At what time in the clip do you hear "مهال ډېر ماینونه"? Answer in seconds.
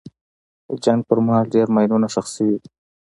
1.25-2.07